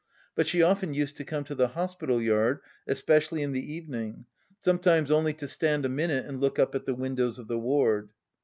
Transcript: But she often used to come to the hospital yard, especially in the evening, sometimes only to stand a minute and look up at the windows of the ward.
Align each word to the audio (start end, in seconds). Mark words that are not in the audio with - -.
But 0.33 0.47
she 0.47 0.63
often 0.63 0.95
used 0.95 1.15
to 1.17 1.23
come 1.23 1.43
to 1.43 1.53
the 1.53 1.67
hospital 1.77 2.19
yard, 2.19 2.61
especially 2.87 3.43
in 3.43 3.51
the 3.51 3.71
evening, 3.73 4.25
sometimes 4.59 5.11
only 5.11 5.35
to 5.35 5.47
stand 5.47 5.85
a 5.85 5.89
minute 5.89 6.25
and 6.25 6.41
look 6.41 6.57
up 6.57 6.73
at 6.73 6.87
the 6.87 6.95
windows 6.95 7.37
of 7.37 7.47
the 7.47 7.59
ward. 7.59 8.09